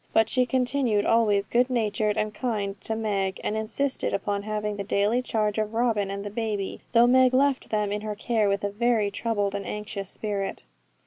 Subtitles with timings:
[0.13, 4.83] But she continued always good natured and kind to Meg, and insisted upon having the
[4.83, 8.63] daily charge of Robin and the baby, though Meg left them in her care with
[8.63, 10.65] a very troubled and anxious spirit.